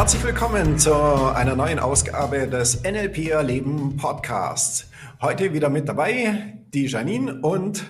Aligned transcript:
Herzlich 0.00 0.24
willkommen 0.24 0.78
zu 0.78 0.94
einer 0.94 1.54
neuen 1.54 1.78
Ausgabe 1.78 2.48
des 2.48 2.84
NLP 2.84 3.28
Erleben 3.28 3.98
Podcasts. 3.98 4.90
Heute 5.20 5.52
wieder 5.52 5.68
mit 5.68 5.90
dabei 5.90 6.56
die 6.72 6.86
Janine 6.86 7.38
und 7.42 7.84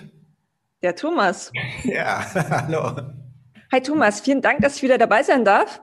der 0.81 0.93
Thomas. 0.93 1.53
Ja, 1.85 2.21
hallo. 2.49 2.97
Hi 3.71 3.81
Thomas, 3.81 4.19
vielen 4.19 4.41
Dank, 4.41 4.59
dass 4.59 4.75
ich 4.75 4.83
wieder 4.83 4.97
dabei 4.97 5.23
sein 5.23 5.45
darf. 5.45 5.81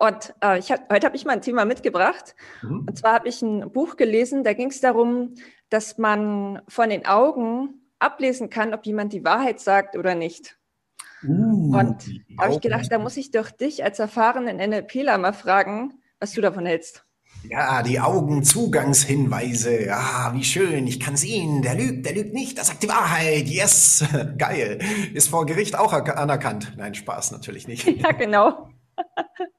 Und 0.00 0.34
äh, 0.42 0.58
ich 0.58 0.72
hab, 0.72 0.92
heute 0.92 1.06
habe 1.06 1.14
ich 1.14 1.24
mal 1.24 1.34
ein 1.34 1.40
Thema 1.40 1.64
mitgebracht. 1.64 2.34
Mhm. 2.62 2.86
Und 2.88 2.98
zwar 2.98 3.12
habe 3.12 3.28
ich 3.28 3.40
ein 3.40 3.70
Buch 3.70 3.96
gelesen, 3.96 4.42
da 4.42 4.54
ging 4.54 4.70
es 4.70 4.80
darum, 4.80 5.36
dass 5.70 5.98
man 5.98 6.62
von 6.66 6.90
den 6.90 7.06
Augen 7.06 7.74
ablesen 8.00 8.50
kann, 8.50 8.74
ob 8.74 8.84
jemand 8.86 9.12
die 9.12 9.24
Wahrheit 9.24 9.60
sagt 9.60 9.96
oder 9.96 10.16
nicht. 10.16 10.57
Uh, 11.22 11.76
und 11.76 12.10
da 12.36 12.44
habe 12.44 12.54
ich 12.54 12.60
gedacht, 12.60 12.86
da 12.90 12.98
muss 12.98 13.16
ich 13.16 13.30
doch 13.30 13.50
dich 13.50 13.84
als 13.84 13.98
erfahrenen 13.98 14.56
NLPler 14.56 15.18
mal 15.18 15.32
fragen, 15.32 15.94
was 16.20 16.32
du 16.32 16.40
davon 16.40 16.66
hältst. 16.66 17.04
Ja, 17.48 17.82
die 17.82 18.00
Augenzugangshinweise. 18.00 19.86
Ja, 19.86 20.32
wie 20.34 20.44
schön. 20.44 20.86
Ich 20.86 20.98
kann 21.00 21.16
sehen. 21.16 21.62
Der 21.62 21.74
lügt, 21.74 22.04
der 22.04 22.14
lügt 22.14 22.34
nicht. 22.34 22.56
Der 22.58 22.64
sagt 22.64 22.82
die 22.82 22.88
Wahrheit. 22.88 23.46
Yes. 23.46 24.04
Geil. 24.38 24.78
Ist 25.14 25.28
vor 25.28 25.46
Gericht 25.46 25.78
auch 25.78 25.92
anerkannt. 25.92 26.74
Nein, 26.76 26.94
Spaß 26.94 27.30
natürlich 27.32 27.68
nicht. 27.68 27.86
Ja, 27.98 28.12
genau. 28.12 28.68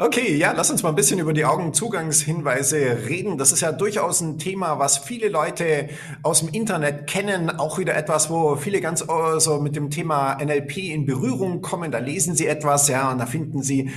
Okay, 0.00 0.36
ja, 0.36 0.52
lass 0.52 0.70
uns 0.70 0.84
mal 0.84 0.90
ein 0.90 0.94
bisschen 0.94 1.18
über 1.18 1.32
die 1.32 1.44
Augenzugangshinweise 1.44 3.08
reden. 3.08 3.36
Das 3.36 3.50
ist 3.50 3.62
ja 3.62 3.72
durchaus 3.72 4.20
ein 4.20 4.38
Thema, 4.38 4.78
was 4.78 4.98
viele 4.98 5.28
Leute 5.28 5.88
aus 6.22 6.38
dem 6.38 6.50
Internet 6.50 7.08
kennen. 7.08 7.50
Auch 7.50 7.78
wieder 7.78 7.96
etwas, 7.96 8.30
wo 8.30 8.54
viele 8.54 8.80
ganz 8.80 9.02
äh, 9.02 9.40
so 9.40 9.60
mit 9.60 9.74
dem 9.74 9.90
Thema 9.90 10.38
NLP 10.40 10.76
in 10.78 11.04
Berührung 11.04 11.62
kommen. 11.62 11.90
Da 11.90 11.98
lesen 11.98 12.36
sie 12.36 12.46
etwas, 12.46 12.86
ja, 12.86 13.10
und 13.10 13.18
da 13.18 13.26
finden 13.26 13.62
sie, 13.62 13.90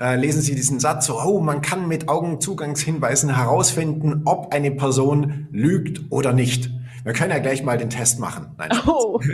äh, 0.00 0.16
lesen 0.16 0.40
sie 0.40 0.54
diesen 0.54 0.80
Satz 0.80 1.06
so, 1.06 1.20
oh, 1.20 1.40
man 1.40 1.60
kann 1.60 1.88
mit 1.88 2.08
Augenzugangshinweisen 2.08 3.36
herausfinden, 3.36 4.22
ob 4.24 4.54
eine 4.54 4.70
Person 4.70 5.48
lügt 5.50 6.10
oder 6.10 6.32
nicht. 6.32 6.70
Wir 7.04 7.12
können 7.12 7.32
ja 7.32 7.38
gleich 7.38 7.62
mal 7.62 7.76
den 7.76 7.90
Test 7.90 8.18
machen. 8.18 8.54
Nein, 8.56 8.70
oh. 8.86 9.20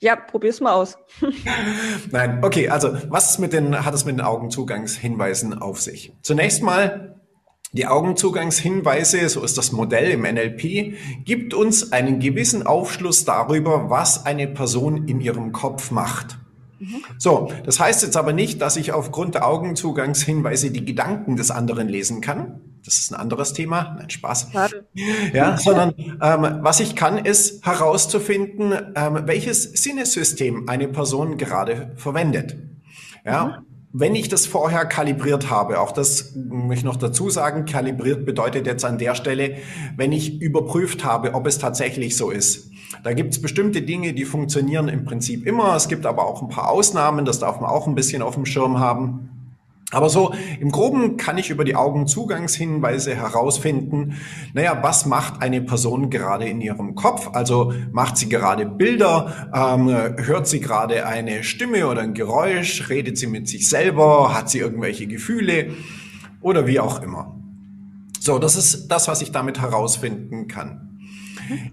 Ja, 0.00 0.14
probier's 0.14 0.60
mal 0.60 0.72
aus. 0.72 0.96
Nein, 2.10 2.44
okay, 2.44 2.68
also 2.68 2.96
was 3.08 3.38
mit 3.38 3.52
den, 3.52 3.84
hat 3.84 3.94
es 3.94 4.04
mit 4.04 4.14
den 4.14 4.20
Augenzugangshinweisen 4.20 5.54
auf 5.54 5.80
sich? 5.80 6.12
Zunächst 6.22 6.62
mal, 6.62 7.20
die 7.72 7.86
Augenzugangshinweise, 7.86 9.28
so 9.28 9.42
ist 9.42 9.58
das 9.58 9.72
Modell 9.72 10.10
im 10.10 10.22
NLP, 10.22 10.94
gibt 11.24 11.52
uns 11.52 11.92
einen 11.92 12.20
gewissen 12.20 12.66
Aufschluss 12.66 13.24
darüber, 13.24 13.90
was 13.90 14.24
eine 14.24 14.46
Person 14.46 15.08
in 15.08 15.20
ihrem 15.20 15.52
Kopf 15.52 15.90
macht. 15.90 16.38
Mhm. 16.78 17.02
So, 17.18 17.52
das 17.64 17.80
heißt 17.80 18.02
jetzt 18.04 18.16
aber 18.16 18.32
nicht, 18.32 18.62
dass 18.62 18.76
ich 18.76 18.92
aufgrund 18.92 19.34
der 19.34 19.46
Augenzugangshinweise 19.46 20.70
die 20.70 20.84
Gedanken 20.84 21.36
des 21.36 21.50
anderen 21.50 21.88
lesen 21.88 22.20
kann. 22.20 22.60
Das 22.88 23.00
ist 23.00 23.12
ein 23.12 23.20
anderes 23.20 23.52
Thema. 23.52 23.96
Nein, 23.98 24.08
Spaß. 24.08 24.48
Ja, 25.34 25.58
sondern 25.58 25.92
ähm, 25.98 26.60
was 26.62 26.80
ich 26.80 26.96
kann, 26.96 27.18
ist 27.18 27.66
herauszufinden, 27.66 28.72
ähm, 28.94 29.24
welches 29.26 29.64
Sinnesystem 29.64 30.70
eine 30.70 30.88
Person 30.88 31.36
gerade 31.36 31.92
verwendet. 31.96 32.56
Ja, 33.26 33.44
mhm. 33.44 33.66
wenn 33.92 34.14
ich 34.14 34.30
das 34.30 34.46
vorher 34.46 34.86
kalibriert 34.86 35.50
habe, 35.50 35.80
auch 35.80 35.92
das 35.92 36.32
möchte 36.34 36.78
ich 36.78 36.84
noch 36.84 36.96
dazu 36.96 37.28
sagen, 37.28 37.66
kalibriert 37.66 38.24
bedeutet 38.24 38.66
jetzt 38.66 38.86
an 38.86 38.96
der 38.96 39.14
Stelle, 39.14 39.56
wenn 39.98 40.10
ich 40.12 40.40
überprüft 40.40 41.04
habe, 41.04 41.34
ob 41.34 41.46
es 41.46 41.58
tatsächlich 41.58 42.16
so 42.16 42.30
ist. 42.30 42.70
Da 43.04 43.12
gibt 43.12 43.34
es 43.34 43.42
bestimmte 43.42 43.82
Dinge, 43.82 44.14
die 44.14 44.24
funktionieren 44.24 44.88
im 44.88 45.04
Prinzip 45.04 45.46
immer. 45.46 45.76
Es 45.76 45.88
gibt 45.88 46.06
aber 46.06 46.26
auch 46.26 46.40
ein 46.40 46.48
paar 46.48 46.70
Ausnahmen, 46.70 47.26
das 47.26 47.38
darf 47.38 47.60
man 47.60 47.68
auch 47.68 47.86
ein 47.86 47.94
bisschen 47.94 48.22
auf 48.22 48.34
dem 48.34 48.46
Schirm 48.46 48.78
haben. 48.78 49.37
Aber 49.90 50.10
so 50.10 50.34
im 50.60 50.70
Groben 50.70 51.16
kann 51.16 51.38
ich 51.38 51.48
über 51.48 51.64
die 51.64 51.74
Augenzugangshinweise 51.74 53.14
herausfinden, 53.14 54.18
naja, 54.52 54.78
was 54.82 55.06
macht 55.06 55.40
eine 55.40 55.62
Person 55.62 56.10
gerade 56.10 56.46
in 56.46 56.60
ihrem 56.60 56.94
Kopf? 56.94 57.30
Also 57.32 57.72
macht 57.90 58.18
sie 58.18 58.28
gerade 58.28 58.66
Bilder, 58.66 59.48
ähm, 59.54 59.88
hört 59.88 60.46
sie 60.46 60.60
gerade 60.60 61.06
eine 61.06 61.42
Stimme 61.42 61.88
oder 61.88 62.02
ein 62.02 62.12
Geräusch, 62.12 62.90
redet 62.90 63.16
sie 63.16 63.28
mit 63.28 63.48
sich 63.48 63.66
selber, 63.66 64.34
hat 64.34 64.50
sie 64.50 64.58
irgendwelche 64.58 65.06
Gefühle 65.06 65.70
oder 66.42 66.66
wie 66.66 66.80
auch 66.80 67.02
immer. 67.02 67.34
So, 68.20 68.38
das 68.38 68.56
ist 68.56 68.88
das, 68.88 69.08
was 69.08 69.22
ich 69.22 69.32
damit 69.32 69.58
herausfinden 69.58 70.48
kann. 70.48 71.00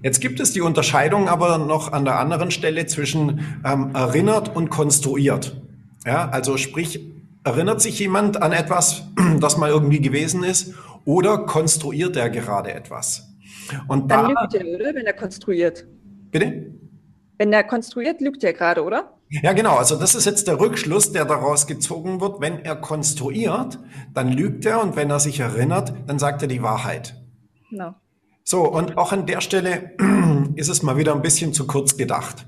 Jetzt 0.02 0.22
gibt 0.22 0.40
es 0.40 0.54
die 0.54 0.62
Unterscheidung 0.62 1.28
aber 1.28 1.58
noch 1.58 1.92
an 1.92 2.06
der 2.06 2.18
anderen 2.18 2.50
Stelle 2.50 2.86
zwischen 2.86 3.42
ähm, 3.66 3.90
erinnert 3.94 4.56
und 4.56 4.70
konstruiert. 4.70 5.62
Ja, 6.06 6.30
also 6.30 6.56
sprich, 6.56 7.15
Erinnert 7.46 7.80
sich 7.80 8.00
jemand 8.00 8.42
an 8.42 8.52
etwas, 8.52 9.04
das 9.40 9.58
mal 9.58 9.70
irgendwie 9.70 10.02
gewesen 10.02 10.44
ist, 10.44 10.74
oder 11.06 11.38
konstruiert 11.46 12.18
er 12.18 12.32
gerade 12.32 12.74
etwas? 12.74 13.30
Und 13.88 14.10
Dann 14.10 14.34
da, 14.34 14.42
lügt 14.42 14.56
er, 14.56 14.66
oder? 14.66 14.96
Wenn 14.96 15.06
er 15.06 15.14
konstruiert. 15.14 15.86
Bitte? 16.32 16.74
Wenn 17.38 17.54
er 17.54 17.64
konstruiert, 17.64 18.20
lügt 18.20 18.44
er 18.44 18.54
gerade, 18.54 18.84
oder? 18.84 19.14
Ja, 19.30 19.54
genau. 19.54 19.76
Also 19.76 19.96
das 19.96 20.16
ist 20.16 20.26
jetzt 20.26 20.48
der 20.48 20.60
Rückschluss, 20.60 21.12
der 21.12 21.26
daraus 21.26 21.68
gezogen 21.68 22.20
wird. 22.20 22.42
Wenn 22.42 22.66
er 22.66 22.76
konstruiert, 22.76 23.78
dann 24.14 24.32
lügt 24.32 24.66
er 24.66 24.82
und 24.82 24.96
wenn 24.96 25.12
er 25.12 25.20
sich 25.20 25.40
erinnert, 25.40 25.94
dann 26.08 26.18
sagt 26.18 26.42
er 26.42 26.48
die 26.48 26.64
Wahrheit. 26.64 27.16
No. 27.70 27.94
So, 28.44 28.64
und 28.64 28.98
auch 28.98 29.12
an 29.12 29.28
der 29.28 29.42
Stelle 29.42 29.92
ist 30.56 30.70
es 30.70 30.82
mal 30.82 30.98
wieder 30.98 31.14
ein 31.14 31.22
bisschen 31.22 31.54
zu 31.54 31.68
kurz 31.68 31.96
gedacht. 31.96 32.48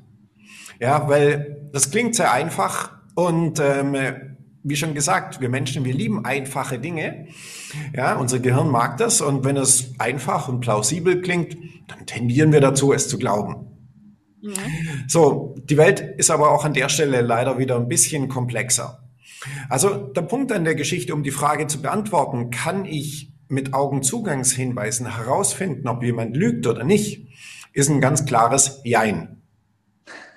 Ja, 0.79 1.07
weil 1.07 1.69
das 1.71 1.91
klingt 1.91 2.15
sehr 2.15 2.31
einfach 2.31 2.91
und 3.15 3.59
ähm, 3.59 4.36
wie 4.69 4.75
schon 4.75 4.93
gesagt, 4.93 5.39
wir 5.39 5.49
Menschen, 5.49 5.85
wir 5.85 5.93
lieben 5.93 6.25
einfache 6.25 6.79
Dinge. 6.79 7.27
Ja, 7.95 8.15
unser 8.15 8.39
Gehirn 8.39 8.69
mag 8.69 8.97
das 8.97 9.21
und 9.21 9.45
wenn 9.45 9.57
es 9.57 9.93
einfach 9.99 10.47
und 10.47 10.59
plausibel 10.59 11.21
klingt, 11.21 11.57
dann 11.87 12.05
tendieren 12.05 12.51
wir 12.51 12.61
dazu, 12.61 12.93
es 12.93 13.07
zu 13.07 13.17
glauben. 13.17 13.67
Mhm. 14.41 14.53
So, 15.07 15.55
die 15.63 15.77
Welt 15.77 15.99
ist 15.99 16.29
aber 16.29 16.51
auch 16.51 16.65
an 16.65 16.73
der 16.73 16.89
Stelle 16.89 17.21
leider 17.21 17.57
wieder 17.57 17.77
ein 17.77 17.87
bisschen 17.87 18.27
komplexer. 18.27 19.03
Also 19.69 19.95
der 19.95 20.23
Punkt 20.23 20.51
an 20.51 20.65
der 20.65 20.75
Geschichte, 20.75 21.13
um 21.13 21.23
die 21.23 21.31
Frage 21.31 21.67
zu 21.67 21.81
beantworten, 21.81 22.49
kann 22.49 22.85
ich 22.85 23.33
mit 23.47 23.73
Augenzugangshinweisen 23.73 25.15
herausfinden, 25.15 25.87
ob 25.87 26.03
jemand 26.03 26.35
lügt 26.35 26.67
oder 26.67 26.83
nicht, 26.83 27.27
ist 27.73 27.89
ein 27.89 28.01
ganz 28.01 28.25
klares 28.25 28.81
Jein. 28.83 29.41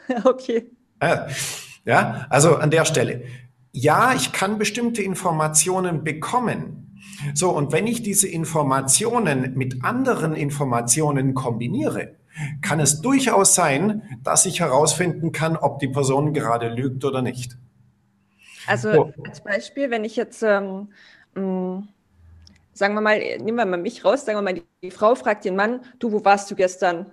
Okay. 0.25 0.69
Ja, 1.85 2.27
also 2.31 2.57
an 2.57 2.73
der 2.73 2.85
Stelle 2.85 3.23
ja, 3.73 4.15
ich 4.15 4.33
kann 4.33 4.59
bestimmte 4.59 5.03
Informationen 5.03 6.05
bekommen. 6.05 6.99
So, 7.35 7.51
und 7.51 7.73
wenn 7.73 7.87
ich 7.87 8.03
diese 8.03 8.29
Informationen 8.29 9.55
mit 9.55 9.85
anderen 9.85 10.35
Informationen 10.35 11.35
kombiniere, 11.35 12.17
kann 12.63 12.81
es 12.81 13.01
durchaus 13.01 13.55
sein, 13.55 14.03
dass 14.23 14.47
ich 14.47 14.61
herausfinden 14.61 15.33
kann, 15.33 15.57
ob 15.57 15.79
die 15.79 15.89
Person 15.89 16.33
gerade 16.33 16.69
lügt 16.69 17.05
oder 17.05 17.23
nicht. 17.23 17.59
Also 18.67 18.93
so. 18.93 19.13
als 19.27 19.43
Beispiel, 19.43 19.91
wenn 19.91 20.05
ich 20.05 20.17
jetzt, 20.17 20.43
ähm, 20.43 20.89
mm, 21.35 21.89
sagen 22.73 22.95
wir 22.95 23.01
mal, 23.01 23.19
nehmen 23.19 23.57
wir 23.57 23.67
mal 23.67 23.79
mich 23.79 24.05
raus, 24.05 24.25
sagen 24.25 24.39
wir 24.39 24.43
mal, 24.43 24.55
die, 24.55 24.65
die 24.83 24.91
Frau 24.91 25.15
fragt 25.15 25.45
den 25.45 25.57
Mann, 25.57 25.81
du, 25.99 26.13
wo 26.13 26.25
warst 26.25 26.51
du 26.51 26.55
gestern? 26.55 27.07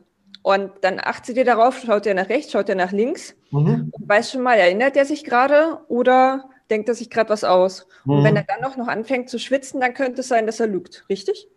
Und 0.48 0.72
dann 0.80 1.02
achtet 1.04 1.36
ihr 1.36 1.44
darauf, 1.44 1.82
schaut 1.86 2.06
er 2.06 2.14
nach 2.14 2.30
rechts, 2.30 2.54
schaut 2.54 2.70
er 2.70 2.76
nach 2.76 2.94
links 2.94 3.36
mhm. 3.52 3.92
und 3.92 4.08
weiß 4.08 4.32
schon 4.32 4.44
mal, 4.44 4.58
erinnert 4.58 4.96
er 4.96 5.04
sich 5.04 5.26
gerade 5.26 5.80
oder 5.90 6.46
denkt 6.70 6.88
er 6.88 6.96
sich 6.96 7.10
gerade 7.10 7.30
was 7.30 7.44
aus? 7.44 7.86
Mhm. 8.06 8.14
Und 8.14 8.24
wenn 8.24 8.36
er 8.38 8.44
dann 8.44 8.64
auch 8.64 8.78
noch 8.78 8.88
anfängt 8.88 9.30
zu 9.30 9.40
schwitzen, 9.40 9.82
dann 9.82 9.94
könnte 9.94 10.22
es 10.22 10.30
sein, 10.30 10.46
dass 10.46 10.62
er 10.62 10.68
lügt, 10.68 11.04
richtig? 11.10 11.50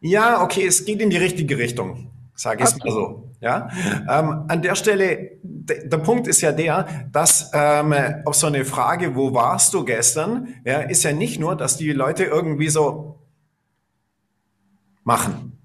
Ja, 0.00 0.42
okay, 0.42 0.66
es 0.66 0.86
geht 0.86 1.02
in 1.02 1.10
die 1.10 1.18
richtige 1.18 1.58
Richtung, 1.58 2.12
sage 2.34 2.64
ich 2.64 2.70
okay. 2.70 2.88
mal 2.88 2.94
so. 2.94 3.28
Ja, 3.42 3.68
ähm, 4.08 4.46
an 4.48 4.62
der 4.62 4.74
Stelle, 4.74 5.32
der 5.42 5.98
Punkt 5.98 6.26
ist 6.26 6.40
ja 6.40 6.52
der, 6.52 6.88
dass 7.12 7.50
ähm, 7.52 7.94
auf 8.24 8.36
so 8.36 8.46
eine 8.46 8.64
Frage, 8.64 9.16
wo 9.16 9.34
warst 9.34 9.74
du 9.74 9.84
gestern, 9.84 10.54
ja, 10.64 10.80
ist 10.80 11.02
ja 11.02 11.12
nicht 11.12 11.40
nur, 11.40 11.56
dass 11.56 11.76
die 11.76 11.92
Leute 11.92 12.24
irgendwie 12.24 12.70
so 12.70 13.18
machen 15.04 15.60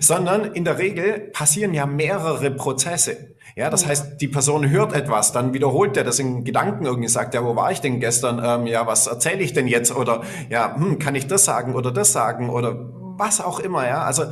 sondern 0.00 0.52
in 0.52 0.64
der 0.64 0.78
Regel 0.78 1.30
passieren 1.32 1.74
ja 1.74 1.86
mehrere 1.86 2.50
Prozesse. 2.50 3.34
Ja, 3.56 3.70
das 3.70 3.86
heißt, 3.86 4.20
die 4.20 4.28
Person 4.28 4.70
hört 4.70 4.92
etwas, 4.92 5.32
dann 5.32 5.52
wiederholt 5.52 5.96
er 5.96 6.04
das 6.04 6.20
in 6.20 6.44
Gedanken 6.44 6.86
irgendwie, 6.86 7.08
sagt, 7.08 7.34
ja, 7.34 7.44
wo 7.44 7.56
war 7.56 7.72
ich 7.72 7.80
denn 7.80 7.98
gestern? 7.98 8.40
Ähm, 8.44 8.66
ja, 8.68 8.86
was 8.86 9.08
erzähle 9.08 9.42
ich 9.42 9.52
denn 9.52 9.66
jetzt? 9.66 9.94
Oder 9.94 10.22
ja, 10.48 10.76
hm, 10.76 11.00
kann 11.00 11.16
ich 11.16 11.26
das 11.26 11.44
sagen 11.44 11.74
oder 11.74 11.90
das 11.90 12.12
sagen 12.12 12.50
oder 12.50 12.76
was 13.18 13.40
auch 13.40 13.58
immer, 13.58 13.86
ja. 13.86 14.02
Also 14.02 14.26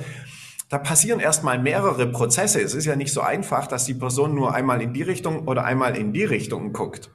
da 0.68 0.78
passieren 0.78 1.20
erstmal 1.20 1.58
mehrere 1.58 2.06
Prozesse. 2.06 2.60
Es 2.60 2.74
ist 2.74 2.84
ja 2.84 2.94
nicht 2.94 3.12
so 3.12 3.20
einfach, 3.20 3.66
dass 3.66 3.84
die 3.84 3.94
Person 3.94 4.34
nur 4.34 4.54
einmal 4.54 4.80
in 4.80 4.92
die 4.92 5.02
Richtung 5.02 5.48
oder 5.48 5.64
einmal 5.64 5.96
in 5.96 6.12
die 6.12 6.24
Richtung 6.24 6.72
guckt. 6.72 7.10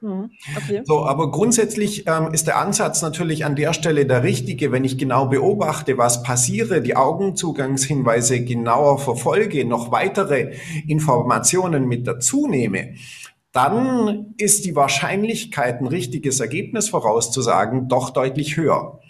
Mhm. 0.00 0.30
Okay. 0.56 0.82
So, 0.84 1.04
aber 1.04 1.30
grundsätzlich 1.30 2.06
ähm, 2.06 2.32
ist 2.32 2.46
der 2.46 2.58
Ansatz 2.58 3.02
natürlich 3.02 3.44
an 3.44 3.56
der 3.56 3.72
Stelle 3.72 4.06
der 4.06 4.22
richtige, 4.22 4.70
wenn 4.70 4.84
ich 4.84 4.96
genau 4.96 5.26
beobachte, 5.26 5.98
was 5.98 6.22
passiere, 6.22 6.80
die 6.80 6.94
Augenzugangshinweise 6.94 8.44
genauer 8.44 8.98
verfolge, 8.98 9.64
noch 9.64 9.90
weitere 9.90 10.52
Informationen 10.86 11.86
mit 11.88 12.06
dazu 12.06 12.46
nehme, 12.46 12.94
dann 13.52 14.34
ist 14.36 14.66
die 14.66 14.76
Wahrscheinlichkeit, 14.76 15.80
ein 15.80 15.86
richtiges 15.86 16.38
Ergebnis 16.38 16.90
vorauszusagen, 16.90 17.88
doch 17.88 18.10
deutlich 18.10 18.58
höher. 18.58 19.00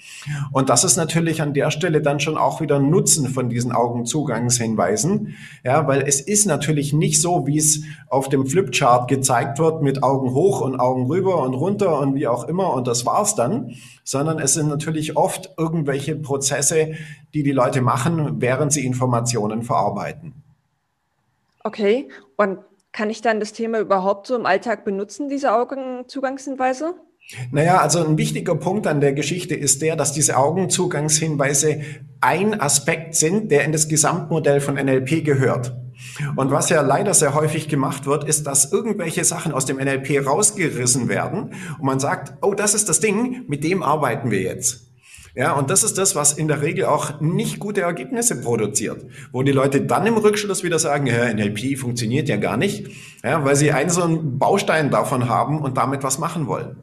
Und 0.52 0.68
das 0.68 0.84
ist 0.84 0.96
natürlich 0.96 1.42
an 1.42 1.54
der 1.54 1.72
Stelle 1.72 2.00
dann 2.00 2.20
schon 2.20 2.38
auch 2.38 2.60
wieder 2.60 2.76
ein 2.76 2.88
Nutzen 2.88 3.28
von 3.28 3.48
diesen 3.48 3.72
Augenzugangshinweisen. 3.72 5.34
Ja, 5.64 5.88
weil 5.88 6.02
es 6.02 6.20
ist 6.20 6.46
natürlich 6.46 6.92
nicht 6.92 7.20
so, 7.20 7.48
wie 7.48 7.58
es 7.58 7.82
auf 8.08 8.28
dem 8.28 8.46
Flipchart 8.46 9.08
gezeigt 9.08 9.58
wird 9.58 9.82
mit 9.82 10.04
Augen 10.04 10.32
hoch 10.32 10.60
und 10.60 10.78
Augen 10.78 11.06
rüber 11.06 11.42
und 11.42 11.54
runter 11.54 11.98
und 11.98 12.14
wie 12.14 12.28
auch 12.28 12.44
immer 12.44 12.72
und 12.74 12.86
das 12.86 13.04
war's 13.04 13.34
dann, 13.34 13.74
sondern 14.04 14.38
es 14.38 14.54
sind 14.54 14.68
natürlich 14.68 15.16
oft 15.16 15.50
irgendwelche 15.58 16.14
Prozesse, 16.14 16.92
die 17.34 17.42
die 17.42 17.52
Leute 17.52 17.80
machen, 17.80 18.40
während 18.40 18.72
sie 18.72 18.86
Informationen 18.86 19.62
verarbeiten. 19.62 20.44
Okay, 21.64 22.08
und 22.36 22.58
kann 22.98 23.10
ich 23.10 23.22
dann 23.22 23.38
das 23.38 23.52
Thema 23.52 23.78
überhaupt 23.78 24.26
so 24.26 24.34
im 24.34 24.44
Alltag 24.44 24.84
benutzen, 24.84 25.28
diese 25.28 25.54
Augenzugangshinweise? 25.54 26.94
Naja, 27.52 27.78
also 27.78 28.04
ein 28.04 28.18
wichtiger 28.18 28.56
Punkt 28.56 28.88
an 28.88 29.00
der 29.00 29.12
Geschichte 29.12 29.54
ist 29.54 29.82
der, 29.82 29.94
dass 29.94 30.12
diese 30.12 30.36
Augenzugangshinweise 30.36 31.80
ein 32.20 32.60
Aspekt 32.60 33.14
sind, 33.14 33.52
der 33.52 33.64
in 33.64 33.70
das 33.70 33.86
Gesamtmodell 33.86 34.60
von 34.60 34.74
NLP 34.74 35.24
gehört. 35.24 35.76
Und 36.34 36.50
was 36.50 36.70
ja 36.70 36.80
leider 36.80 37.14
sehr 37.14 37.34
häufig 37.34 37.68
gemacht 37.68 38.04
wird, 38.04 38.24
ist, 38.24 38.48
dass 38.48 38.72
irgendwelche 38.72 39.22
Sachen 39.22 39.52
aus 39.52 39.64
dem 39.64 39.76
NLP 39.76 40.26
rausgerissen 40.26 41.08
werden 41.08 41.54
und 41.78 41.84
man 41.84 42.00
sagt, 42.00 42.32
oh, 42.42 42.52
das 42.52 42.74
ist 42.74 42.88
das 42.88 42.98
Ding, 42.98 43.44
mit 43.46 43.62
dem 43.62 43.84
arbeiten 43.84 44.32
wir 44.32 44.40
jetzt. 44.40 44.87
Ja, 45.38 45.52
und 45.52 45.70
das 45.70 45.84
ist 45.84 45.96
das, 45.98 46.16
was 46.16 46.32
in 46.32 46.48
der 46.48 46.62
Regel 46.62 46.86
auch 46.86 47.20
nicht 47.20 47.60
gute 47.60 47.82
Ergebnisse 47.82 48.40
produziert, 48.40 49.06
wo 49.30 49.44
die 49.44 49.52
Leute 49.52 49.82
dann 49.82 50.04
im 50.04 50.16
Rückschluss 50.16 50.64
wieder 50.64 50.80
sagen, 50.80 51.06
ja, 51.06 51.32
NLP 51.32 51.78
funktioniert 51.78 52.28
ja 52.28 52.38
gar 52.38 52.56
nicht, 52.56 52.88
ja, 53.22 53.44
weil 53.44 53.54
sie 53.54 53.70
einen 53.70 53.88
so 53.88 54.02
einen 54.02 54.40
Baustein 54.40 54.90
davon 54.90 55.28
haben 55.28 55.60
und 55.60 55.76
damit 55.76 56.02
was 56.02 56.18
machen 56.18 56.48
wollen 56.48 56.82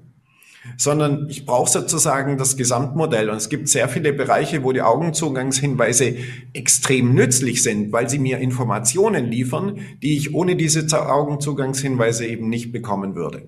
sondern 0.78 1.28
ich 1.30 1.46
brauche 1.46 1.70
sozusagen 1.70 2.40
das 2.40 2.58
Gesamtmodell. 2.58 3.30
Und 3.30 3.38
es 3.38 3.50
gibt 3.50 3.70
sehr 3.70 3.88
viele 3.88 4.14
Bereiche, 4.14 4.64
wo 4.64 4.72
die 4.72 4.82
Augenzugangshinweise 4.82 6.16
extrem 6.54 7.14
nützlich 7.14 7.62
sind, 7.62 7.92
weil 7.92 8.10
sie 8.10 8.18
mir 8.18 8.40
Informationen 8.40 9.26
liefern, 9.26 9.80
die 10.02 10.18
ich 10.18 10.34
ohne 10.34 10.56
diese 10.56 10.88
Augenzugangshinweise 11.08 12.26
eben 12.26 12.50
nicht 12.50 12.72
bekommen 12.72 13.14
würde. 13.14 13.44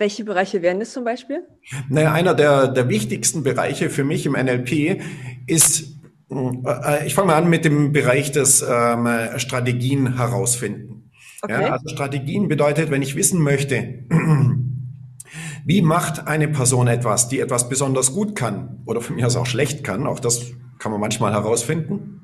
Welche 0.00 0.24
Bereiche 0.24 0.62
wären 0.62 0.80
das 0.80 0.94
zum 0.94 1.04
Beispiel? 1.04 1.46
Naja, 1.90 2.12
einer 2.12 2.32
der, 2.32 2.68
der 2.68 2.88
wichtigsten 2.88 3.42
Bereiche 3.42 3.90
für 3.90 4.02
mich 4.02 4.24
im 4.24 4.32
NLP 4.32 4.98
ist, 5.46 5.98
äh, 6.30 7.06
ich 7.06 7.14
fange 7.14 7.26
mal 7.26 7.36
an 7.36 7.50
mit 7.50 7.66
dem 7.66 7.92
Bereich 7.92 8.32
des 8.32 8.64
ähm, 8.66 9.06
Strategien 9.36 10.16
herausfinden. 10.16 11.10
Okay. 11.42 11.64
Ja, 11.64 11.72
also 11.72 11.86
Strategien 11.88 12.48
bedeutet, 12.48 12.90
wenn 12.90 13.02
ich 13.02 13.14
wissen 13.14 13.42
möchte, 13.42 14.06
wie 15.66 15.82
macht 15.82 16.26
eine 16.26 16.48
Person 16.48 16.88
etwas, 16.88 17.28
die 17.28 17.38
etwas 17.38 17.68
besonders 17.68 18.14
gut 18.14 18.34
kann 18.34 18.80
oder 18.86 19.02
von 19.02 19.16
mir 19.16 19.26
aus 19.26 19.36
auch 19.36 19.44
schlecht 19.44 19.84
kann, 19.84 20.06
auch 20.06 20.18
das 20.18 20.46
kann 20.78 20.92
man 20.92 21.00
manchmal 21.02 21.34
herausfinden, 21.34 22.22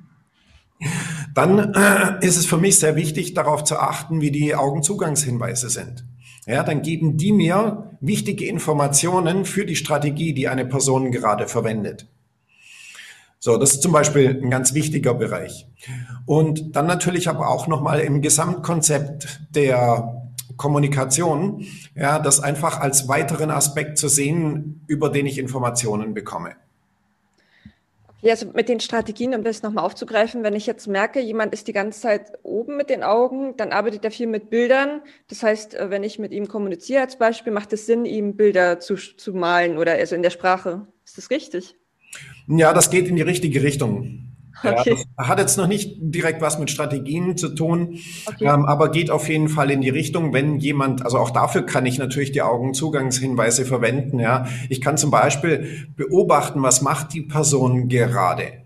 dann 1.35 1.75
äh, 1.75 2.27
ist 2.27 2.39
es 2.39 2.47
für 2.47 2.57
mich 2.57 2.79
sehr 2.79 2.97
wichtig, 2.97 3.35
darauf 3.35 3.65
zu 3.65 3.79
achten, 3.79 4.23
wie 4.23 4.31
die 4.31 4.55
Augenzugangshinweise 4.55 5.69
sind. 5.69 6.06
Ja, 6.47 6.63
dann 6.63 6.83
geben 6.83 7.17
die 7.17 7.33
mir 7.33 7.91
wichtige 8.01 8.47
Informationen 8.47 9.45
für 9.45 9.67
die 9.67 9.77
Strategie, 9.77 10.33
die 10.33 10.49
eine 10.49 10.65
Person 10.65 11.11
gerade 11.11 11.49
verwendet. 11.49 12.07
So, 13.39 13.57
das 13.59 13.75
ist 13.75 13.83
zum 13.83 13.93
Beispiel 13.93 14.41
ein 14.43 14.51
ganz 14.51 14.73
wichtiger 14.73 15.15
Bereich. 15.15 15.69
Und 16.25 16.75
dann 16.75 16.87
natürlich 16.87 17.29
aber 17.29 17.49
auch 17.49 17.67
nochmal 17.67 18.01
im 18.01 18.23
Gesamtkonzept 18.23 19.41
der 19.51 20.31
Kommunikation, 20.57 21.65
ja, 21.95 22.19
das 22.19 22.41
einfach 22.41 22.81
als 22.81 23.09
weiteren 23.09 23.51
Aspekt 23.51 23.99
zu 23.99 24.09
sehen, 24.09 24.85
über 24.87 25.11
den 25.11 25.27
ich 25.27 25.39
Informationen 25.39 26.15
bekomme. 26.15 26.55
Ja, 28.23 28.33
also 28.33 28.47
mit 28.55 28.69
den 28.69 28.81
Strategien, 28.81 29.35
um 29.35 29.45
das 29.45 29.63
nochmal 29.63 29.85
aufzugreifen, 29.85 30.43
wenn 30.43 30.55
ich 30.55 30.67
jetzt 30.67 30.89
merke, 30.89 31.21
jemand 31.21 31.53
ist 31.53 31.69
die 31.69 31.73
ganze 31.73 32.01
Zeit 32.01 32.33
oben 32.43 32.77
mit 32.77 32.89
den 32.89 33.03
Augen, 33.03 33.57
dann 33.57 33.73
arbeitet 33.73 34.05
er 34.05 34.11
viel 34.11 34.27
mit 34.27 34.49
Bildern. 34.49 35.03
Das 35.29 35.43
heißt, 35.43 35.75
äh, 35.75 35.91
wenn 35.91 36.03
ich 36.03 36.19
mit 36.19 36.33
ihm 36.33 36.49
kommuniziere 36.49 37.03
als 37.03 37.19
Beispiel, 37.19 37.53
macht 37.53 37.73
es 37.73 37.87
Sinn, 37.87 38.05
ihm 38.05 38.37
Bilder 38.37 38.81
zu, 38.81 38.97
zu 38.97 39.35
malen 39.35 39.77
oder 39.77 39.93
also 39.93 40.15
in 40.15 40.23
der 40.23 40.31
Sprache. 40.31 40.87
Ist 41.05 41.19
das 41.19 41.31
richtig? 41.31 41.77
Ja, 42.49 42.73
das 42.73 42.91
geht 42.91 43.07
in 43.09 43.17
die 43.17 43.23
richtige 43.23 43.63
Richtung. 43.63 44.26
Okay. 44.63 44.97
Ja, 45.19 45.29
hat 45.29 45.39
jetzt 45.39 45.59
noch 45.59 45.67
nicht 45.67 45.97
direkt 46.01 46.41
was 46.41 46.59
mit 46.59 46.71
Strategien 46.71 47.37
zu 47.37 47.51
tun, 47.51 47.99
okay. 48.27 48.47
ähm, 48.47 48.65
aber 48.65 48.91
geht 48.91 49.11
auf 49.11 49.29
jeden 49.29 49.49
Fall 49.49 49.71
in 49.71 49.81
die 49.81 49.91
Richtung, 49.91 50.33
wenn 50.33 50.59
jemand, 50.59 51.05
also 51.05 51.19
auch 51.19 51.31
dafür 51.31 51.63
kann 51.63 51.87
ich 51.87 51.99
natürlich 51.99 52.33
die 52.33 52.43
Augenzugangshinweise 52.43 53.67
verwenden. 53.67 54.19
Ja, 54.19 54.47
ich 54.69 54.81
kann 54.81 54.97
zum 54.97 55.11
Beispiel 55.11 55.89
beobachten, 55.97 56.63
was 56.63 56.81
macht 56.81 57.13
die 57.13 57.23
Person 57.23 57.89
gerade. 57.89 58.65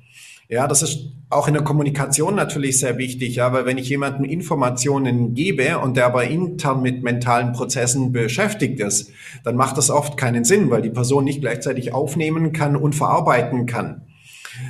Ja, 0.48 0.66
das 0.66 0.82
ist 0.82 1.10
auch 1.28 1.46
in 1.46 1.54
der 1.54 1.62
Kommunikation 1.62 2.34
natürlich 2.34 2.78
sehr 2.78 2.98
wichtig, 2.98 3.36
ja, 3.36 3.52
weil 3.52 3.66
wenn 3.66 3.78
ich 3.78 3.88
jemandem 3.88 4.25
Informationen 4.25 5.34
gebe 5.34 5.78
und 5.78 5.96
der 5.96 6.06
aber 6.06 6.25
intern 6.25 6.82
mit 6.82 7.04
mentalen 7.04 7.52
Prozessen 7.52 8.10
beschäftigt 8.10 8.81
ist, 8.81 9.12
dann 9.44 9.54
macht 9.54 9.78
das 9.78 9.90
oft 9.90 10.16
keinen 10.16 10.44
Sinn, 10.44 10.70
weil 10.70 10.82
die 10.82 10.90
Person 10.90 11.25
nicht 11.25 11.40
gleichzeitig 11.40 11.94
aufnehmen 11.94 12.52
kann 12.52 12.75
und 12.75 12.96
verarbeiten 12.96 13.66
kann. 13.66 14.02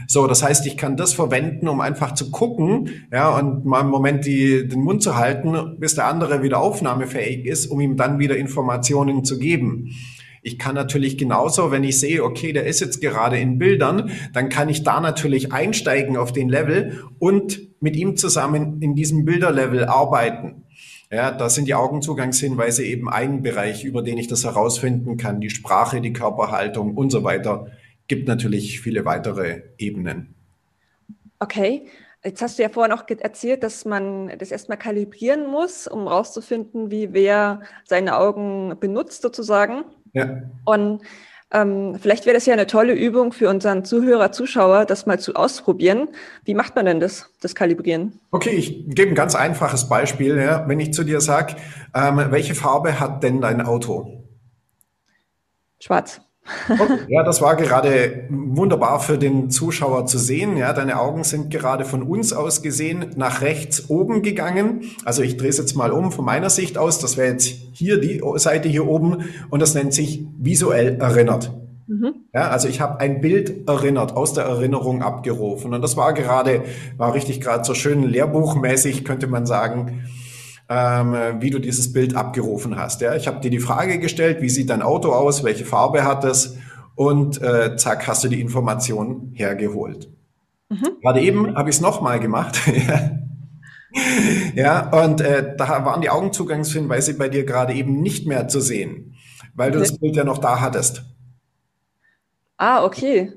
So, 0.07 0.27
das 0.27 0.43
heißt, 0.43 0.67
ich 0.67 0.77
kann 0.77 0.97
das 0.97 1.13
verwenden, 1.13 1.69
um 1.69 1.81
einfach 1.81 2.15
zu 2.15 2.31
gucken, 2.31 2.91
ja, 3.13 3.37
und 3.39 3.65
mal 3.65 3.81
im 3.81 3.89
Moment 3.89 4.27
die, 4.27 4.67
den 4.69 4.83
Mund 4.83 5.03
zu 5.03 5.17
halten, 5.17 5.77
bis 5.79 5.95
der 5.95 6.07
andere 6.07 6.43
wieder 6.43 6.61
aufnahmefähig 6.61 7.47
ist, 7.47 7.67
um 7.67 7.81
ihm 7.81 7.97
dann 7.97 8.19
wieder 8.19 8.37
Informationen 8.37 9.25
zu 9.25 9.39
geben. 9.39 9.91
Ich 10.43 10.59
kann 10.59 10.75
natürlich 10.75 11.19
genauso, 11.19 11.71
wenn 11.71 11.85
ich 11.85 11.99
sehe, 11.99 12.25
okay, 12.25 12.53
der 12.53 12.65
ist 12.65 12.81
jetzt 12.81 13.01
gerade 13.01 13.39
in 13.39 13.59
Bildern, 13.59 14.11
dann 14.33 14.49
kann 14.49 14.71
ich 14.71 14.83
da 14.83 15.01
natürlich 15.01 15.53
einsteigen 15.53 16.17
auf 16.17 16.33
den 16.33 16.49
Level 16.49 17.05
und 17.19 17.61
mit 17.81 17.95
ihm 17.97 18.17
zusammen 18.17 18.81
in 18.81 18.95
diesem 18.95 19.25
Bilderlevel 19.25 19.85
arbeiten. 19.85 20.65
Ja, 21.13 21.33
da 21.33 21.51
sind 21.51 21.67
die 21.67 21.75
Augenzugangshinweise 21.75 22.85
eben 22.85 23.09
ein 23.09 23.43
Bereich, 23.43 23.85
über 23.85 24.01
den 24.01 24.17
ich 24.17 24.29
das 24.29 24.45
herausfinden 24.45 25.17
kann. 25.17 25.41
Die 25.41 25.51
Sprache, 25.51 26.01
die 26.01 26.13
Körperhaltung 26.13 26.95
und 26.97 27.11
so 27.11 27.25
weiter 27.25 27.67
gibt 28.11 28.27
natürlich 28.27 28.81
viele 28.81 29.05
weitere 29.05 29.63
Ebenen. 29.79 30.35
Okay. 31.39 31.87
Jetzt 32.25 32.43
hast 32.43 32.59
du 32.59 32.63
ja 32.63 32.69
vorher 32.69 32.95
noch 32.95 33.09
erzählt, 33.09 33.63
dass 33.63 33.85
man 33.87 34.37
das 34.37 34.51
erstmal 34.51 34.77
kalibrieren 34.77 35.47
muss, 35.47 35.87
um 35.87 36.09
herauszufinden, 36.09 36.91
wie 36.91 37.15
wer 37.15 37.61
seine 37.85 38.19
Augen 38.19 38.77
benutzt 38.79 39.23
sozusagen. 39.23 39.85
Ja. 40.13 40.43
Und 40.65 41.03
ähm, 41.53 41.99
vielleicht 42.01 42.27
wäre 42.27 42.35
das 42.35 42.47
ja 42.47 42.53
eine 42.53 42.67
tolle 42.67 42.95
Übung 42.95 43.33
für 43.33 43.49
unseren 43.49 43.85
Zuhörer, 43.85 44.33
Zuschauer, 44.33 44.87
das 44.87 45.07
mal 45.07 45.21
zu 45.21 45.35
ausprobieren. 45.35 46.09
Wie 46.45 46.55
macht 46.55 46.75
man 46.75 46.87
denn 46.87 46.99
das, 47.01 47.31
das 47.41 47.55
Kalibrieren? 47.55 48.19
Okay, 48.33 48.51
ich 48.51 48.87
gebe 48.89 49.13
ein 49.13 49.15
ganz 49.15 49.37
einfaches 49.37 49.89
Beispiel. 49.89 50.37
Ja. 50.37 50.69
Wenn 50.69 50.81
ich 50.81 50.93
zu 50.93 51.05
dir 51.05 51.21
sage, 51.21 51.55
ähm, 51.95 52.21
welche 52.31 52.57
Farbe 52.57 52.99
hat 52.99 53.23
denn 53.23 53.41
dein 53.41 53.63
Auto? 53.63 54.25
Schwarz. 55.79 56.21
Okay. 56.69 56.99
Ja, 57.09 57.23
das 57.23 57.41
war 57.41 57.57
gerade 57.57 58.25
wunderbar 58.29 59.01
für 59.01 59.19
den 59.19 59.51
Zuschauer 59.51 60.07
zu 60.07 60.19
sehen. 60.19 60.57
Ja, 60.57 60.73
deine 60.73 60.99
Augen 60.99 61.25
sind 61.25 61.51
gerade 61.51 61.85
von 61.85 62.03
uns 62.03 62.33
aus 62.33 62.63
gesehen 62.63 63.07
nach 63.17 63.43
rechts 63.43 63.89
oben 63.89 64.23
gegangen. 64.23 64.83
Also 65.05 65.23
ich 65.23 65.37
drehe 65.37 65.51
es 65.51 65.59
jetzt 65.59 65.77
mal 65.77 65.93
um 65.93 66.13
von 66.13 66.25
meiner 66.25 66.51
Sicht 66.51 66.79
aus. 66.79 66.99
Das 66.99 67.17
wäre 67.17 67.33
jetzt 67.33 67.47
hier 67.73 68.01
die 68.01 68.21
Seite 68.37 68.69
hier 68.69 68.87
oben 68.87 69.25
und 69.51 69.61
das 69.61 69.75
nennt 69.75 69.95
sich 69.95 70.27
visuell 70.39 70.97
erinnert. 71.01 71.53
Mhm. 71.87 72.15
Ja, 72.33 72.49
also 72.49 72.69
ich 72.69 72.81
habe 72.81 73.01
ein 73.01 73.21
Bild 73.21 73.69
erinnert, 73.69 74.17
aus 74.17 74.33
der 74.33 74.45
Erinnerung 74.45 75.03
abgerufen. 75.03 75.75
Und 75.75 75.83
das 75.83 75.97
war 75.97 76.15
gerade, 76.15 76.63
war 76.97 77.15
richtig 77.15 77.41
gerade 77.41 77.65
so 77.65 77.75
schön 77.75 78.05
lehrbuchmäßig, 78.05 79.05
könnte 79.05 79.27
man 79.27 79.45
sagen 79.47 80.05
ähm, 80.71 81.41
wie 81.41 81.51
du 81.51 81.59
dieses 81.59 81.93
Bild 81.93 82.15
abgerufen 82.15 82.77
hast. 82.77 83.01
Ja? 83.01 83.17
Ich 83.17 83.27
habe 83.27 83.41
dir 83.41 83.51
die 83.51 83.59
Frage 83.59 83.99
gestellt, 83.99 84.41
wie 84.41 84.49
sieht 84.49 84.71
dein 84.71 84.83
Auto 84.83 85.13
aus, 85.13 85.43
welche 85.43 85.65
Farbe 85.65 86.05
hat 86.05 86.25
es 86.25 86.57
und 86.95 87.43
äh, 87.43 87.77
zack, 87.77 88.07
hast 88.07 88.23
du 88.23 88.29
die 88.29 88.41
Information 88.41 89.33
hergeholt. 89.35 90.09
Mhm. 90.69 91.01
Gerade 91.03 91.21
eben 91.21 91.57
habe 91.57 91.71
ich 91.71 91.77
es 91.77 91.83
nochmal 91.83 92.21
gemacht. 92.21 92.61
ja, 94.55 94.89
und 94.91 95.21
äh, 95.21 95.57
da 95.57 95.85
waren 95.85 96.03
die 96.03 96.11
Augenzugangshinweise 96.11 97.19
bei 97.19 97.29
dir 97.29 97.45
gerade 97.45 97.75
eben 97.75 98.01
nicht 98.01 98.29
mehr 98.29 98.47
zu 98.47 98.61
sehen, 98.61 99.17
weil 99.55 99.73
du 99.73 99.81
das 99.81 99.99
Bild 99.99 100.15
ja 100.15 100.23
noch 100.23 100.39
da 100.39 100.61
hattest. 100.61 101.03
Ah, 102.59 102.85
okay. 102.85 103.33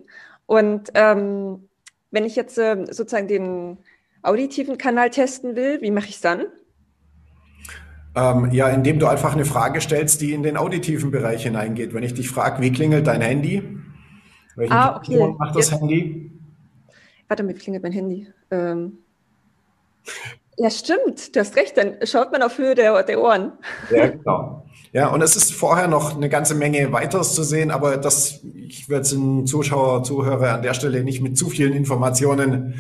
Und 0.46 0.92
ähm, 0.94 1.68
wenn 2.12 2.26
ich 2.26 2.36
jetzt 2.36 2.60
äh, 2.60 2.86
sozusagen 2.92 3.28
den 3.28 3.80
auditiven 4.22 4.78
Kanal 4.78 5.10
testen 5.10 5.56
will, 5.56 5.82
wie 5.82 5.90
mache 5.90 6.10
ich 6.10 6.16
es 6.16 6.22
dann? 6.22 6.46
Ähm, 8.16 8.52
ja, 8.52 8.68
indem 8.70 9.00
du 9.00 9.08
einfach 9.08 9.34
eine 9.34 9.46
Frage 9.46 9.82
stellst, 9.82 10.22
die 10.22 10.34
in 10.34 10.44
den 10.44 10.56
auditiven 10.56 11.10
Bereich 11.10 11.44
hineingeht. 11.44 11.94
Wenn 11.94 12.04
ich 12.04 12.14
dich 12.14 12.30
frage, 12.30 12.62
wie 12.62 12.72
klingelt 12.72 13.08
dein 13.08 13.22
Handy? 13.22 13.64
Welchen 14.56 14.74
ah, 14.74 14.98
okay. 14.98 15.18
Ton 15.18 15.36
macht 15.38 15.56
das 15.56 15.72
Jetzt. 15.72 15.82
Handy? 15.82 16.32
Warte, 17.28 17.48
wie 17.48 17.54
klingelt 17.54 17.84
mein 17.84 17.92
Handy? 17.92 18.28
Ähm. 18.52 19.00
Ja, 20.58 20.70
stimmt. 20.70 21.36
Du 21.36 21.40
hast 21.40 21.56
recht. 21.56 21.76
Dann 21.76 21.96
schaut 22.04 22.32
man 22.32 22.44
auf 22.44 22.60
Höhe 22.60 22.76
der, 22.76 23.02
der 23.02 23.20
Ohren. 23.20 23.54
Ja, 23.90 24.08
genau. 24.10 24.64
Ja, 24.92 25.08
und 25.08 25.24
es 25.24 25.36
ist 25.36 25.52
vorher 25.52 25.88
noch 25.88 26.16
eine 26.16 26.30
ganze 26.30 26.54
Menge 26.54 26.92
weiteres 26.94 27.34
zu 27.34 27.42
sehen, 27.42 27.72
aber 27.72 27.98
das, 27.98 28.42
ich 28.54 28.90
werde 28.90 29.10
den 29.10 29.48
Zuschauer, 29.48 30.04
Zuhörer 30.04 30.54
an 30.54 30.62
der 30.62 30.76
Stelle 30.76 31.04
nicht 31.04 31.20
mit 31.20 31.36
zu 31.36 31.50
vielen 31.50 31.74
Informationen, 31.74 32.76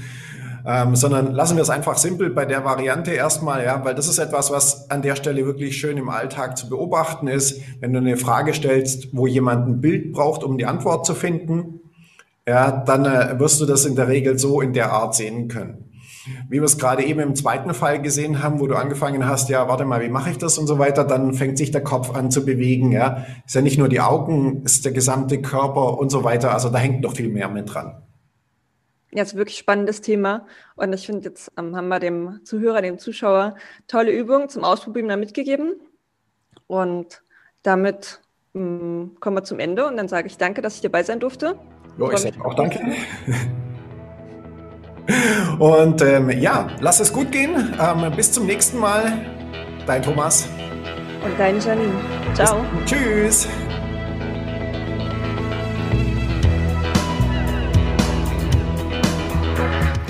ähm, 0.65 0.95
sondern 0.95 1.33
lassen 1.33 1.57
wir 1.57 1.63
es 1.63 1.69
einfach 1.69 1.97
simpel 1.97 2.29
bei 2.29 2.45
der 2.45 2.63
Variante 2.63 3.11
erstmal, 3.11 3.63
ja, 3.63 3.83
weil 3.83 3.95
das 3.95 4.07
ist 4.07 4.19
etwas, 4.19 4.51
was 4.51 4.89
an 4.89 5.01
der 5.01 5.15
Stelle 5.15 5.45
wirklich 5.45 5.77
schön 5.77 5.97
im 5.97 6.09
Alltag 6.09 6.57
zu 6.57 6.69
beobachten 6.69 7.27
ist. 7.27 7.61
Wenn 7.79 7.93
du 7.93 7.99
eine 7.99 8.17
Frage 8.17 8.53
stellst, 8.53 9.09
wo 9.11 9.27
jemand 9.27 9.67
ein 9.67 9.81
Bild 9.81 10.13
braucht, 10.13 10.43
um 10.43 10.57
die 10.57 10.65
Antwort 10.65 11.05
zu 11.05 11.15
finden, 11.15 11.81
ja, 12.47 12.71
dann 12.71 13.05
äh, 13.05 13.39
wirst 13.39 13.61
du 13.61 13.65
das 13.65 13.85
in 13.85 13.95
der 13.95 14.07
Regel 14.07 14.37
so 14.37 14.61
in 14.61 14.73
der 14.73 14.91
Art 14.91 15.15
sehen 15.15 15.47
können 15.47 15.83
wie 16.49 16.59
wir 16.59 16.63
es 16.63 16.77
gerade 16.77 17.03
eben 17.03 17.19
im 17.19 17.35
zweiten 17.35 17.73
Fall 17.73 18.01
gesehen 18.01 18.41
haben, 18.41 18.59
wo 18.59 18.67
du 18.67 18.75
angefangen 18.75 19.27
hast, 19.27 19.49
ja, 19.49 19.67
warte 19.67 19.85
mal, 19.85 20.01
wie 20.01 20.09
mache 20.09 20.31
ich 20.31 20.37
das 20.37 20.57
und 20.57 20.67
so 20.67 20.79
weiter, 20.79 21.03
dann 21.03 21.33
fängt 21.33 21.57
sich 21.57 21.71
der 21.71 21.83
Kopf 21.83 22.15
an 22.15 22.31
zu 22.31 22.45
bewegen, 22.45 22.91
ja. 22.91 23.25
Ist 23.45 23.55
ja 23.55 23.61
nicht 23.61 23.77
nur 23.77 23.89
die 23.89 23.99
Augen, 23.99 24.63
ist 24.63 24.85
der 24.85 24.93
gesamte 24.93 25.41
Körper 25.41 25.97
und 25.97 26.09
so 26.09 26.23
weiter, 26.23 26.53
also 26.53 26.69
da 26.69 26.77
hängt 26.77 27.01
noch 27.01 27.15
viel 27.15 27.29
mehr 27.29 27.49
mit 27.49 27.73
dran. 27.73 28.02
Ist 29.21 29.35
wirklich 29.35 29.57
spannendes 29.57 30.01
Thema. 30.01 30.47
Und 30.75 30.93
ich 30.93 31.05
finde, 31.05 31.29
jetzt 31.29 31.51
ähm, 31.57 31.75
haben 31.75 31.87
wir 31.87 31.99
dem 31.99 32.41
Zuhörer, 32.43 32.81
dem 32.81 32.97
Zuschauer 32.97 33.55
tolle 33.87 34.11
Übungen 34.11 34.49
zum 34.49 34.63
Ausprobieren 34.63 35.07
da 35.07 35.17
mitgegeben. 35.17 35.75
Und 36.67 37.23
damit 37.61 38.21
ähm, 38.55 39.15
kommen 39.19 39.37
wir 39.37 39.43
zum 39.43 39.59
Ende. 39.59 39.87
Und 39.87 39.97
dann 39.97 40.07
sage 40.07 40.27
ich 40.27 40.37
danke, 40.37 40.61
dass 40.61 40.75
ich 40.75 40.81
dabei 40.81 41.03
sein 41.03 41.19
durfte. 41.19 41.59
Jo, 41.97 42.11
ich 42.11 42.19
sage 42.19 42.43
auch 42.43 42.55
danke. 42.55 42.79
Und 45.59 46.01
ähm, 46.01 46.29
ja, 46.29 46.67
lass 46.79 46.99
es 46.99 47.11
gut 47.11 47.31
gehen. 47.31 47.75
Ähm, 47.79 48.11
bis 48.15 48.31
zum 48.31 48.45
nächsten 48.45 48.79
Mal. 48.79 49.13
Dein 49.85 50.01
Thomas. 50.01 50.47
Und 51.23 51.37
dein 51.37 51.59
Janine. 51.59 51.93
Ciao. 52.33 52.63
Bis, 52.85 52.91
tschüss. 52.91 53.47